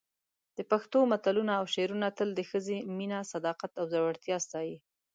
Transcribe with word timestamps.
د 0.57 0.59
پښتو 0.71 0.99
متلونه 1.11 1.51
او 1.59 1.65
شعرونه 1.73 2.07
تل 2.17 2.29
د 2.35 2.41
ښځې 2.49 2.77
مینه، 2.97 3.19
صداقت 3.33 3.71
او 3.79 3.85
زړورتیا 3.91 4.37
ستایي. 4.45 4.77